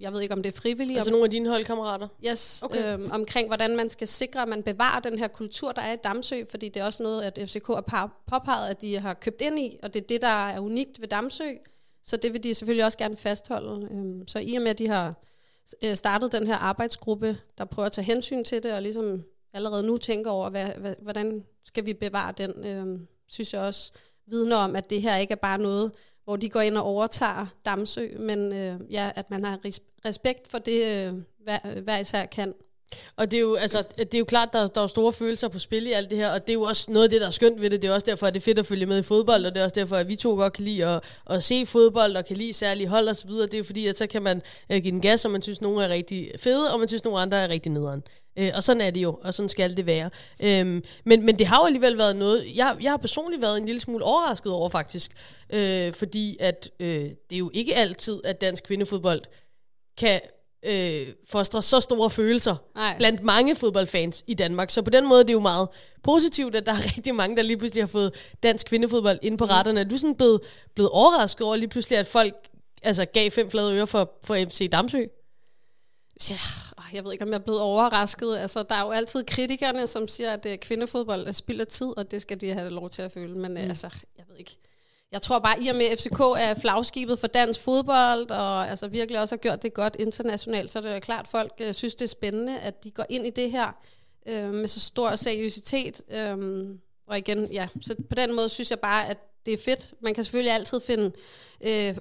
[0.00, 0.96] jeg ved ikke, om det er frivillige.
[0.96, 2.08] Altså nogle af dine holdkammerater?
[2.26, 2.94] Yes, okay.
[2.94, 5.96] øhm, omkring hvordan man skal sikre, at man bevarer den her kultur, der er i
[6.04, 9.58] Damsø, fordi det er også noget, at FCK har påpeget, at de har købt ind
[9.58, 11.44] i, og det er det, der er unikt ved Damsø.
[12.02, 13.88] Så det vil de selvfølgelig også gerne fastholde.
[13.90, 15.14] Øhm, så i og med, at de har
[15.84, 19.82] øh, startet den her arbejdsgruppe, der prøver at tage hensyn til det, og ligesom allerede
[19.82, 23.92] nu tænker over, hvad, hvad, hvordan skal vi bevare den, øhm, synes jeg også
[24.26, 25.92] vidner om, at det her ikke er bare noget,
[26.24, 29.58] hvor de går ind og overtager Damsø, men øh, ja, at man har
[30.04, 32.54] respekt for det, øh, hver, hver især kan.
[33.16, 35.58] Og det er jo, altså, det er jo klart, der, der er store følelser på
[35.58, 37.30] spil i alt det her, og det er jo også noget af det, der er
[37.30, 37.82] skønt ved det.
[37.82, 39.60] Det er også derfor, at det er fedt at følge med i fodbold, og det
[39.60, 42.36] er også derfor, at vi to godt kan lide at, at se fodbold, og kan
[42.36, 43.46] lide særlige hold og så videre.
[43.46, 45.60] Det er jo fordi, at så kan man øh, give den gas, og man synes,
[45.60, 48.02] nogen er rigtig fede, og man synes, nogle andre er rigtig nederen.
[48.36, 50.10] Øh, og sådan er det jo, og sådan skal det være.
[50.40, 50.46] Uh,
[51.04, 53.80] men, men det har jo alligevel været noget, jeg, jeg har personligt været en lille
[53.80, 55.12] smule overrasket over faktisk,
[55.52, 59.22] øh, fordi at øh, det er jo ikke altid, at dansk kvindefodbold
[59.98, 60.20] kan
[60.62, 62.96] øh, fostre så store følelser Nej.
[62.96, 64.70] blandt mange fodboldfans i Danmark.
[64.70, 65.68] Så på den måde det er det jo meget
[66.02, 69.44] positivt, at der er rigtig mange, der lige pludselig har fået dansk kvindefodbold ind på
[69.44, 69.50] mm.
[69.50, 69.80] retterne.
[69.80, 70.40] Er du sådan blevet,
[70.74, 72.34] blevet overrasket over lige pludselig, at folk
[72.82, 75.04] altså, gav fem flade øre for, for FC Damsø?
[76.30, 76.36] Ja,
[76.92, 78.36] jeg ved ikke, om jeg er blevet overrasket.
[78.36, 81.86] Altså, der er jo altid kritikerne, som siger, at øh, kvindefodbold er spild af tid,
[81.96, 83.38] og det skal de have lov til at føle.
[83.38, 83.68] Men øh, mm.
[83.68, 84.56] altså, jeg ved ikke
[85.12, 88.88] jeg tror bare, i og med at FCK er flagskibet for dansk fodbold, og altså
[88.88, 91.74] virkelig også har gjort det godt internationalt, så er det jo klart, at folk øh,
[91.74, 93.72] synes, det er spændende, at de går ind i det her
[94.26, 96.02] øh, med så stor seriøsitet.
[96.10, 96.66] Øh,
[97.06, 99.94] og igen, ja, så på den måde synes jeg bare, at det er fedt.
[100.00, 101.12] Man kan selvfølgelig altid finde
[101.60, 101.96] øh,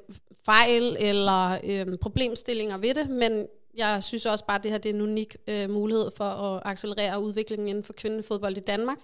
[0.46, 4.90] fejl eller øh, problemstillinger ved det, men jeg synes også bare, at det her det
[4.90, 8.98] er en unik øh, mulighed for at accelerere udviklingen inden for kvindefodbold i Danmark.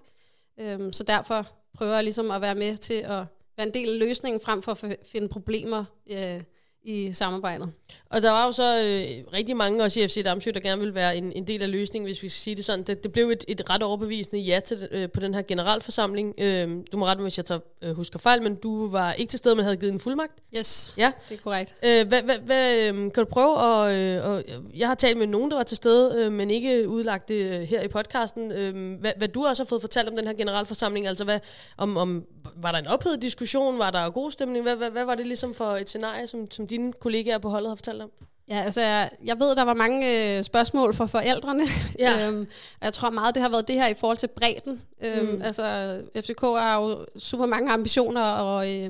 [0.58, 3.24] Øh, så derfor prøver jeg ligesom at være med til at
[3.58, 6.44] være en del af løsningen frem for at finde problemer øh,
[6.86, 7.72] i samarbejdet.
[8.10, 10.96] Og der var jo så øh, rigtig mange også i FC Damsø, der gerne ville
[10.96, 12.84] være en, en del af løsningen, hvis vi skal sige det sådan.
[12.84, 16.34] Det, det blev et, et ret overbevisende ja til, øh, på den her generalforsamling.
[16.38, 19.30] Øh, du må rette mig, hvis jeg tager, øh, husker fejl, men du var ikke
[19.30, 20.34] til stede, men havde givet en fuldmagt.
[20.58, 21.12] Yes, ja.
[21.30, 21.76] det er korrekt.
[21.86, 23.96] Øh, hvad, hvad, hvad, øh, kan du prøve at...
[23.96, 24.44] Øh, og,
[24.76, 27.62] jeg har talt med nogen, der var til stede, øh, men ikke udlagt det øh,
[27.62, 28.52] her i podcasten.
[28.52, 31.40] Øh, hvad, hvad du også har fået fortalt om den her generalforsamling, altså hvad,
[31.78, 34.64] om, om, var der en ophedet diskussion, var der god stemning?
[34.64, 37.70] Hvad, hvad, hvad var det ligesom for et scenarie, som, som dine kollegaer på holdet
[37.70, 38.12] har fortalt om?
[38.48, 41.64] Ja, altså jeg, jeg ved, der var mange øh, spørgsmål fra forældrene.
[42.00, 42.28] Ja.
[42.28, 42.48] øhm,
[42.82, 44.82] jeg tror meget, det har været det her i forhold til bredden.
[45.06, 45.42] Øhm, mm.
[45.42, 48.90] Altså FCK har jo super mange ambitioner, og øh,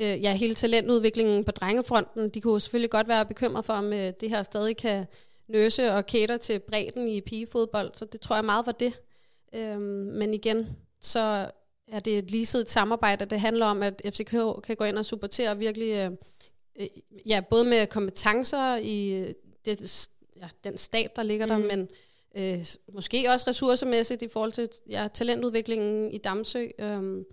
[0.00, 4.12] øh, ja, hele talentudviklingen på drengefronten, de kunne selvfølgelig godt være bekymret for, om øh,
[4.20, 5.06] det her stadig kan
[5.48, 8.92] nøse og kæter til bredden i pigefodbold, så det tror jeg meget var det.
[9.54, 9.80] Øhm,
[10.12, 10.68] men igen,
[11.00, 11.50] så
[11.92, 14.30] er det et liset samarbejde, det handler om, at FCK
[14.64, 15.92] kan gå ind og supportere virkelig...
[15.92, 16.10] Øh,
[16.80, 16.86] øh,
[17.26, 19.24] ja, både med kompetencer i
[19.64, 21.62] det, ja, den stab, der ligger mm.
[21.62, 21.88] der, men
[22.36, 26.66] øh, måske også ressourcemæssigt i forhold til ja, talentudviklingen i Damsø.
[26.78, 27.24] Øh,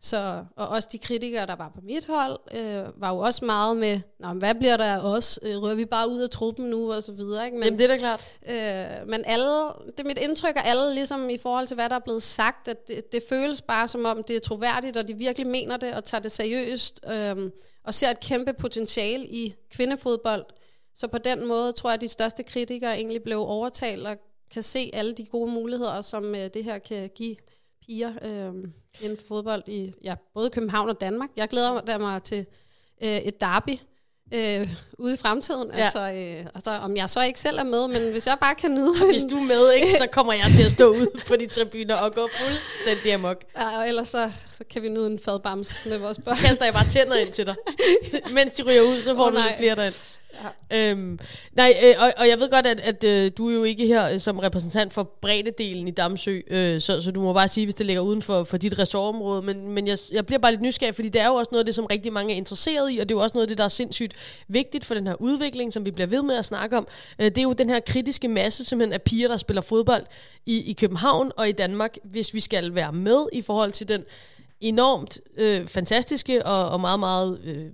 [0.00, 3.76] så, og også de kritikere, der var på mit hold, øh, var jo også meget
[3.76, 5.40] med, Nå, hvad bliver der af os?
[5.42, 6.92] Øh, rører vi bare ud af truppen nu?
[6.92, 7.44] Og så videre.
[7.44, 7.56] Ikke?
[7.56, 8.38] Men, Jamen, det er da klart.
[8.48, 9.48] Øh, men alle,
[9.86, 12.68] det er mit indtryk af alle, ligesom i forhold til, hvad der er blevet sagt,
[12.68, 15.94] at det, det føles bare som om, det er troværdigt, og de virkelig mener det,
[15.94, 17.50] og tager det seriøst, øh,
[17.84, 20.44] og ser et kæmpe potentiale i kvindefodbold.
[20.94, 24.16] Så på den måde tror jeg, at de største kritikere egentlig blev overtalt, og
[24.50, 27.36] kan se alle de gode muligheder, som øh, det her kan give
[27.86, 28.54] piger øh,
[29.00, 31.28] inden for fodbold i ja, både København og Danmark.
[31.36, 32.46] Jeg glæder mig til
[33.02, 33.78] øh, et derby
[34.34, 35.70] øh, ude i fremtiden.
[35.76, 35.84] Ja.
[35.84, 38.74] Altså, øh, altså, om jeg så ikke selv er med, men hvis jeg bare kan
[38.74, 38.92] nyde...
[39.10, 41.94] hvis du er med, ikke, så kommer jeg til at stå ude på de tribuner
[41.94, 43.44] og gå fuldstændig amok.
[43.56, 46.36] Ja, og ellers så, så kan vi nyde en fadbams med vores børn.
[46.36, 47.54] Så kaster jeg bare tænder ind til dig.
[48.34, 50.17] Mens de ryger ud, så får oh, du lidt flere derind.
[50.70, 50.90] Ja.
[50.90, 51.18] Øhm,
[51.52, 54.10] nej, øh, og, og jeg ved godt, at, at øh, du er jo ikke her
[54.10, 57.74] øh, som repræsentant for breddedelen i Damsø, øh, så, så du må bare sige, hvis
[57.74, 60.94] det ligger uden for, for dit ressortområde, men, men jeg, jeg bliver bare lidt nysgerrig,
[60.94, 63.08] fordi det er jo også noget af det, som rigtig mange er interesseret i, og
[63.08, 64.14] det er jo også noget af det, der er sindssygt
[64.48, 66.88] vigtigt for den her udvikling, som vi bliver ved med at snakke om.
[67.18, 70.04] Øh, det er jo den her kritiske masse simpelthen af piger, der spiller fodbold
[70.46, 74.04] i, i København og i Danmark, hvis vi skal være med i forhold til den
[74.60, 77.66] enormt øh, fantastiske og, og meget, meget øh,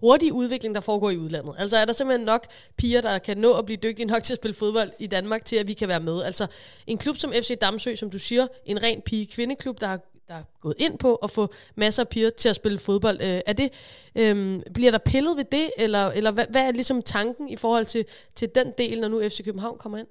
[0.00, 1.54] hurtige udvikling, der foregår i udlandet.
[1.58, 4.36] Altså er der simpelthen nok piger, der kan nå at blive dygtige nok til at
[4.36, 6.22] spille fodbold i Danmark, til at vi kan være med.
[6.22, 6.46] Altså
[6.86, 10.42] en klub som FC Damsø, som du siger, en ren pige-kvindeklub, der har der er
[10.60, 13.20] gået ind på at få masser af piger til at spille fodbold.
[13.20, 13.72] Øh, er det,
[14.14, 17.86] øh, bliver der pillet ved det, eller, eller hvad, hvad er ligesom tanken i forhold
[17.86, 18.04] til,
[18.34, 20.06] til den del, når nu FC København kommer ind?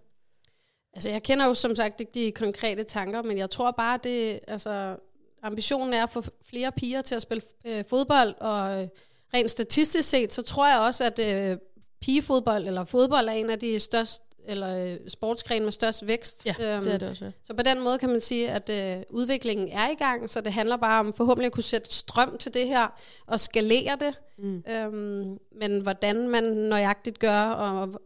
[0.93, 4.39] Altså, jeg kender jo som sagt ikke de konkrete tanker, men jeg tror bare, det
[4.47, 4.95] altså,
[5.43, 8.87] ambitionen er at få flere piger til at spille øh, fodbold, og øh,
[9.33, 11.57] rent statistisk set, så tror jeg også, at øh,
[12.01, 16.45] pigefodbold eller fodbold er en af de største eller øh, sportsgren med størst vækst.
[16.45, 17.25] Ja, det er det også.
[17.25, 17.31] Ja.
[17.43, 20.53] Så på den måde kan man sige, at øh, udviklingen er i gang, så det
[20.53, 22.87] handler bare om forhåbentlig at kunne sætte strøm til det her
[23.25, 24.19] og skalere det.
[24.37, 24.63] Mm.
[24.69, 28.01] Øhm, men hvordan man nøjagtigt gør, og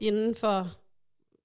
[0.00, 0.70] inden for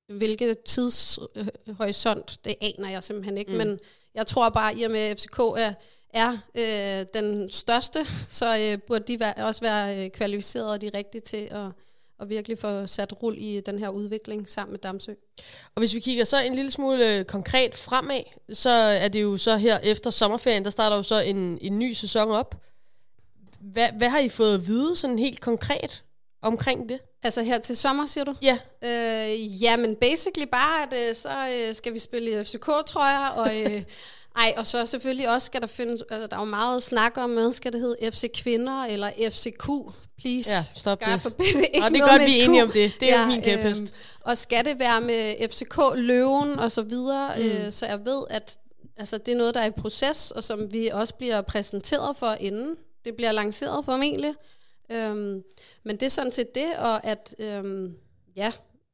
[0.10, 3.52] hvilket tidshorisont, det aner jeg simpelthen ikke.
[3.52, 3.58] Mm.
[3.58, 3.80] Men
[4.16, 5.74] jeg tror bare, i og med at FCK er,
[6.14, 8.06] er øh, den største,
[8.40, 11.66] så øh, burde de være, også være øh, kvalificeret og de rigtige til at,
[12.20, 15.14] at virkelig få sat rul i den her udvikling sammen med Damsø.
[15.76, 19.38] Og hvis vi kigger så en lille smule øh, konkret fremad, så er det jo
[19.38, 22.62] så her efter sommerferien, der starter jo så en, en ny sæson op.
[23.60, 26.04] Hvad, hvad har I fået at vide sådan helt konkret
[26.42, 27.00] omkring det?
[27.24, 28.36] Altså her til sommer, siger du?
[28.42, 28.58] Ja.
[28.84, 33.60] Øh, ja, men basically bare, at øh, så øh, skal vi spille i FCK-trøjer, og,
[33.60, 33.84] øh,
[34.44, 37.32] ej, og så selvfølgelig også skal der findes, altså, der er jo meget snak om,
[37.32, 39.70] hvad skal det hedde, FC Kvinder eller FCQ,
[40.20, 40.52] please.
[40.52, 41.26] Ja, stop det.
[41.26, 42.94] Og det er godt, vi er enige om det.
[43.00, 43.82] Det er ja, min kæphest.
[43.82, 47.44] Øhm, og skal det være med FCK Løven og så videre, mm.
[47.44, 48.58] øh, så jeg ved, at
[48.98, 52.38] altså, det er noget, der er i proces, og som vi også bliver præsenteret for
[52.40, 52.76] inden.
[53.06, 54.34] Det bliver lanceret formentlig.
[54.92, 55.44] Øhm,
[55.84, 57.96] men det er sådan set det, og at øhm,
[58.36, 58.52] ja,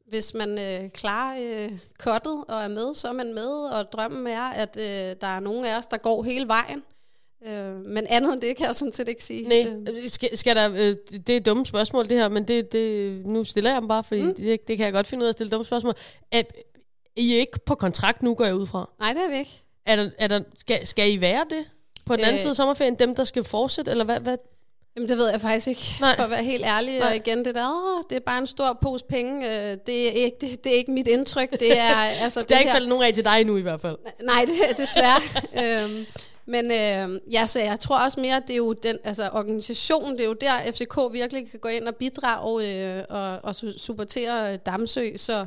[0.08, 4.28] hvis man øh, klarer øh, kottet og er med, så er man med, og drømmen
[4.28, 6.84] er, at øh, der er nogen af os, der går hele vejen.
[7.46, 9.48] Øh, men andet end det kan jeg sådan set ikke sige.
[9.48, 10.10] Nej, øh.
[10.10, 13.44] skal, skal der, øh, det er et dumt spørgsmål det her, men det, det, nu
[13.44, 14.36] stiller jeg dem bare, fordi mm.
[14.36, 15.94] det, det kan jeg godt finde ud af at stille dumme spørgsmål.
[16.32, 16.42] Er,
[17.16, 18.90] I er ikke på kontrakt nu, går jeg ud fra?
[19.00, 19.64] Nej, det er vi ikke.
[19.86, 21.66] Er der, er der, skal, skal I være det?
[22.06, 24.38] På den anden øh, side af sommerferien, dem der skal fortsætte, eller hvad, hvad,
[24.96, 26.16] Jamen det ved jeg faktisk ikke, Nej.
[26.16, 27.00] for at være helt ærlig.
[27.00, 27.08] Nej.
[27.08, 29.48] Og igen, det der, åh, det er bare en stor pose penge.
[29.48, 31.52] Øh, det, er ikke, det, det er ikke mit indtryk.
[31.52, 33.98] Det er, altså, det, er ikke faldet nogen af til dig nu i hvert fald.
[34.24, 35.22] Nej, det, desværre.
[35.84, 36.06] øhm,
[36.46, 40.14] men øh, ja, så jeg tror også mere, at det er jo den, altså organisationen,
[40.14, 44.58] det er jo der, FCK virkelig kan gå ind og bidrage øh, og, og supportere
[44.58, 45.46] Damsø, så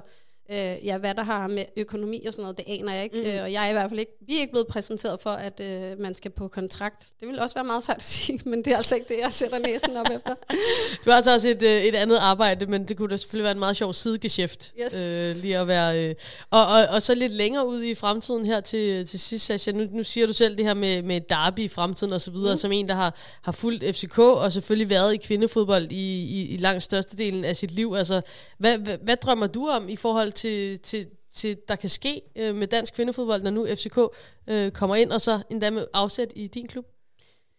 [0.51, 3.17] Øh, ja, hvad der har med økonomi og sådan noget, det aner jeg ikke.
[3.17, 3.27] Mm.
[3.27, 5.61] Øh, og jeg er i hvert fald ikke, vi er ikke blevet præsenteret for, at
[5.61, 7.07] øh, man skal på kontrakt.
[7.21, 9.33] Det vil også være meget sejt at sige, men det er altså ikke det, jeg
[9.33, 10.35] sætter næsen op efter.
[11.05, 13.53] Du har altså også et, øh, et andet arbejde, men det kunne da selvfølgelig være
[13.53, 14.73] en meget sjov sidegeschæft.
[14.81, 14.95] Yes.
[14.95, 16.15] Øh, lige at være, øh,
[16.51, 19.73] og, og, og så lidt længere ud i fremtiden her til, til sidst, Sasha.
[19.73, 22.53] Nu, nu siger du selv det her med, med derby i fremtiden og så videre,
[22.53, 22.57] mm.
[22.57, 26.57] som en, der har, har fulgt FCK og selvfølgelig været i kvindefodbold i, i, i
[26.57, 27.95] langt størstedelen af sit liv.
[27.97, 28.21] Altså,
[28.59, 32.55] hvad, hvad, hvad drømmer du om i forhold til, til, til der kan ske øh,
[32.55, 33.99] med dansk kvindefodbold, når nu FCK
[34.47, 36.87] øh, kommer ind, og så endda med afsæt i din klub,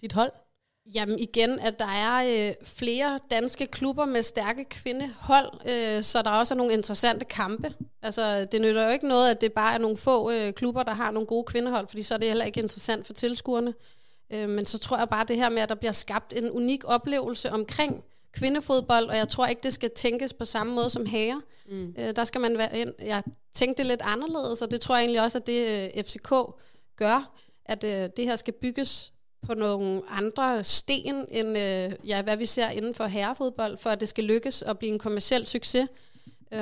[0.02, 0.32] dit hold?
[0.94, 6.30] Jamen igen, at der er øh, flere danske klubber med stærke kvindehold, øh, så der
[6.30, 7.74] også er nogle interessante kampe.
[8.02, 10.94] Altså, det nytter jo ikke noget, at det bare er nogle få øh, klubber, der
[10.94, 13.74] har nogle gode kvindehold, fordi så er det heller ikke interessant for tilskuerne.
[14.34, 16.84] Øh, men så tror jeg bare det her med, at der bliver skabt en unik
[16.86, 21.42] oplevelse omkring kvindefodbold, og jeg tror ikke, det skal tænkes på samme måde som herre.
[21.70, 21.96] Mm.
[21.98, 22.94] Øh, der skal man være ind.
[23.00, 26.34] Jeg tænkte lidt anderledes, og det tror jeg egentlig også, at det øh, FCK
[26.96, 29.14] gør, at øh, det her skal bygges
[29.46, 34.00] på nogle andre sten, end øh, ja, hvad vi ser inden for herrefodbold, for at
[34.00, 35.88] det skal lykkes at blive en kommersiel succes.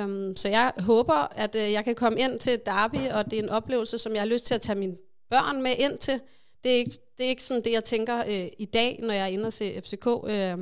[0.02, 3.42] Um, så jeg håber, at øh, jeg kan komme ind til Derby, og det er
[3.42, 4.96] en oplevelse, som jeg har lyst til at tage mine
[5.30, 6.20] børn med ind til.
[6.64, 9.22] Det er ikke, det er ikke sådan det, jeg tænker øh, i dag, når jeg
[9.22, 10.06] er inde og se FCK.
[10.28, 10.58] Øh,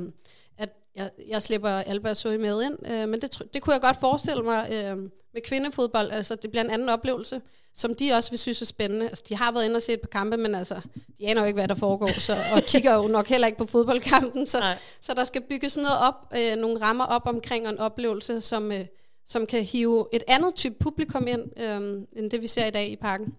[0.97, 4.43] jeg, jeg slipper Alba Soy med ind, øh, men det, det kunne jeg godt forestille
[4.43, 4.97] mig øh,
[5.33, 6.11] med kvindefodbold.
[6.11, 7.41] Altså, det bliver en anden oplevelse,
[7.73, 9.07] som de også vil synes er spændende.
[9.07, 10.81] Altså, de har været inde og set på kampe, men altså,
[11.19, 13.65] de aner jo ikke, hvad der foregår, så, og kigger jo nok heller ikke på
[13.65, 14.47] fodboldkampen.
[14.47, 14.63] Så,
[15.01, 18.85] så der skal bygges noget op, øh, nogle rammer op omkring en oplevelse, som, øh,
[19.25, 22.89] som kan hive et andet type publikum ind, øh, end det vi ser i dag
[22.89, 23.35] i parken.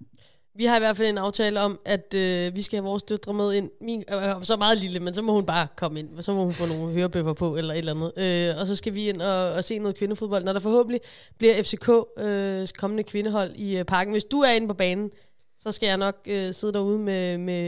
[0.59, 3.35] Vi har i hvert fald en aftale om, at øh, vi skal have vores døtre
[3.35, 3.71] med ind.
[3.81, 6.23] Min øh, øh, så meget lille, men så må hun bare komme ind.
[6.23, 8.12] Så må hun få nogle hørebøffer på eller et eller andet.
[8.16, 11.01] Øh, og så skal vi ind og, og se noget kvindefodbold, når der forhåbentlig
[11.38, 14.12] bliver FCK's øh, kommende kvindehold i øh, parken.
[14.12, 15.11] Hvis du er inde på banen,
[15.62, 17.38] så skal jeg nok øh, sidde derude med...
[17.38, 17.62] med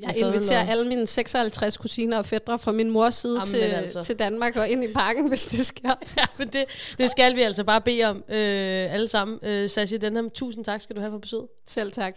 [0.00, 3.46] Jeg med inviterer og- alle mine 56 kusiner og fædre fra min mors side Jamen,
[3.46, 4.02] til, altså.
[4.02, 5.90] til Danmark og ind i parken, hvis det sker.
[6.16, 6.64] Ja, men det,
[6.98, 9.38] det skal vi altså bare bede om øh, alle sammen.
[9.42, 11.46] Øh, Sasha Denham, tusind tak skal du have for besøget.
[11.66, 12.16] Selv tak.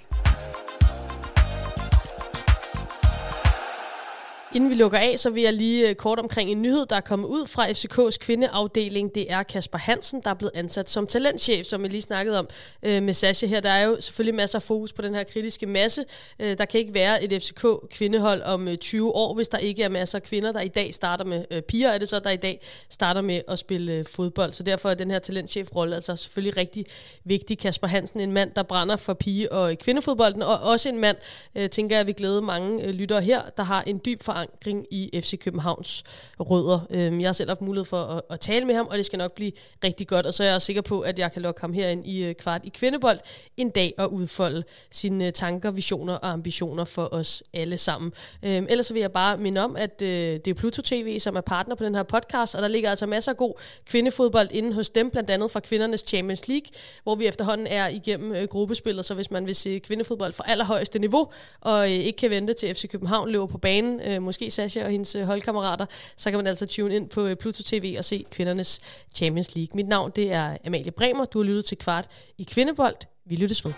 [4.56, 7.02] Inden vi lukker af, så vil jeg lige øh, kort omkring en nyhed, der er
[7.02, 9.16] kommet ud fra FCK's kvindeafdeling.
[9.16, 12.48] Det er Kasper Hansen, der er blevet ansat som talentchef, som vi lige snakkede om
[12.84, 13.60] øh, med Sasha her.
[13.60, 16.06] Der er jo selvfølgelig masser af fokus på den her kritiske masse.
[16.40, 19.90] Øh, der kan ikke være et FCK-kvindehold om øh, 20 år, hvis der ikke er
[19.90, 22.38] masser af kvinder, der i dag starter med øh, piger, er det så, der i
[22.38, 24.54] dag starter med at spille øh, fodbold.
[24.54, 26.86] Så derfor er den her talentchef-rolle altså selvfølgelig rigtig
[27.24, 27.60] vigtig.
[27.60, 31.18] Kasper Hansen, en mand, der brænder for pige- og kvindefodbolden, og også en mand,
[31.56, 34.43] øh, tænker jeg, vi glæde mange øh, lyttere her, der har en dyb forankring
[34.92, 36.04] i FC Københavns
[36.40, 36.80] rødder.
[36.90, 39.18] Øhm, jeg har selv haft mulighed for at, at tale med ham, og det skal
[39.18, 39.52] nok blive
[39.84, 42.08] rigtig godt, og så er jeg også sikker på, at jeg kan lokke ham herind
[42.08, 43.20] i øh, kvart i kvindebold
[43.58, 48.12] en dag og udfolde sine øh, tanker, visioner og ambitioner for os alle sammen.
[48.44, 50.10] Øh, ellers så vil jeg bare minde om, at øh,
[50.46, 53.06] det er Pluto TV, som er partner på den her podcast, og der ligger altså
[53.06, 53.54] masser af god
[53.86, 56.68] kvindefodbold inde hos dem, blandt andet fra kvindernes Champions League,
[57.04, 61.00] hvor vi efterhånden er igennem øh, gruppespillet, så hvis man vil se kvindefodbold fra allerhøjeste
[61.00, 64.84] niveau, og øh, ikke kan vente til FC København løber på banen, øh, måske Sasha
[64.84, 65.86] og hendes øh, holdkammerater,
[66.18, 68.80] så kan man altså tune ind på øh, Pluto TV og se kvindernes
[69.16, 69.76] Champions League.
[69.76, 72.96] Mit navn det er Amalie Bremer, du har lyttet til Kvart i Kvindebold.
[73.26, 73.74] Vi lyttes ved.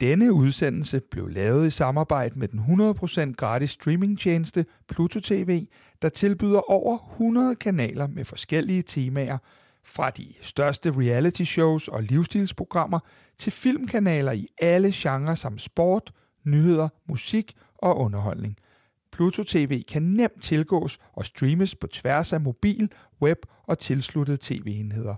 [0.00, 2.60] Denne udsendelse blev lavet i samarbejde med den
[3.30, 5.66] 100% gratis streamingtjeneste Pluto TV,
[6.02, 9.38] der tilbyder over 100 kanaler med forskellige temaer,
[9.84, 12.98] fra de største reality shows og livsstilsprogrammer
[13.38, 16.12] til filmkanaler i alle genrer som sport,
[16.46, 17.52] nyheder, musik
[17.86, 18.56] og underholdning.
[19.12, 25.14] Pluto TV kan nemt tilgås og streames på tværs af mobil, web og tilsluttede tv-enheder.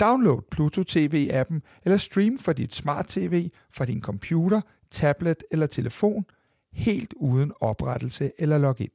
[0.00, 6.24] Download Pluto TV-appen eller stream fra dit smart TV, fra din computer, tablet eller telefon,
[6.72, 8.90] helt uden oprettelse eller login.